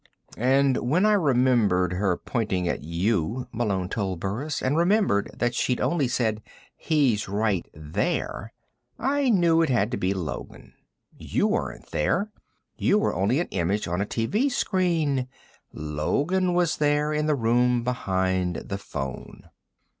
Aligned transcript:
"And 0.39 0.77
when 0.77 1.05
I 1.05 1.13
remembered 1.13 1.93
her 1.93 2.17
pointing 2.17 2.67
at 2.67 2.83
you," 2.83 3.47
Malone 3.51 3.87
told 3.87 4.19
Burris, 4.19 4.59
"and 4.59 4.75
remembered 4.75 5.29
that 5.37 5.53
she'd 5.53 5.79
only 5.79 6.07
said: 6.07 6.41
'He's 6.75 7.29
right 7.29 7.69
there,' 7.75 8.51
I 8.97 9.29
knew 9.29 9.61
it 9.61 9.69
had 9.69 9.91
to 9.91 9.97
be 9.97 10.15
Logan. 10.15 10.73
You 11.15 11.45
weren't 11.45 11.91
there. 11.91 12.31
You 12.79 12.97
were 12.97 13.13
only 13.13 13.39
an 13.39 13.47
image 13.49 13.87
on 13.87 14.01
a 14.01 14.07
TV 14.07 14.49
screen. 14.49 15.27
Logan 15.71 16.55
was 16.55 16.77
there 16.77 17.13
in 17.13 17.27
the 17.27 17.35
room 17.35 17.83
behind 17.83 18.55
the 18.55 18.79
phone." 18.79 19.49